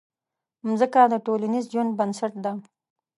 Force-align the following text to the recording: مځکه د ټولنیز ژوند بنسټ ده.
مځکه 0.67 1.01
د 1.11 1.15
ټولنیز 1.25 1.65
ژوند 1.73 1.91
بنسټ 1.99 2.33
ده. 2.43 2.51